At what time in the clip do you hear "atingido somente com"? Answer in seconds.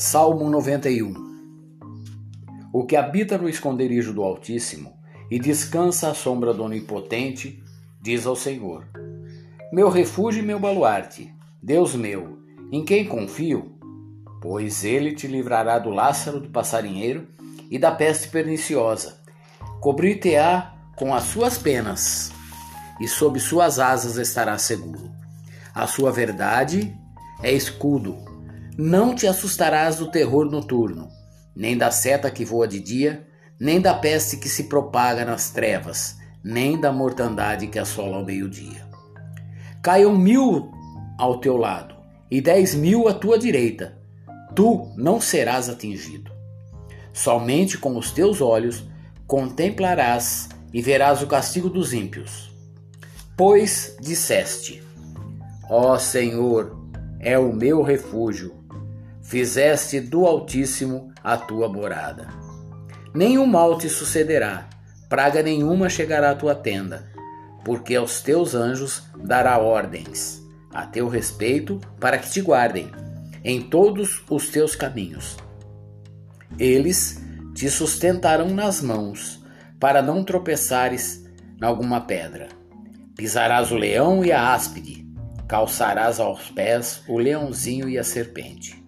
45.68-47.98